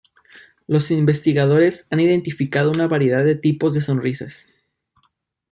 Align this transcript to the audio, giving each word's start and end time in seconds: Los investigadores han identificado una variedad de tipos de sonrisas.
Los 0.65 0.89
investigadores 0.89 1.85
han 1.91 1.99
identificado 1.99 2.71
una 2.71 2.87
variedad 2.87 3.23
de 3.23 3.35
tipos 3.35 3.75
de 3.75 3.81
sonrisas. 3.81 4.47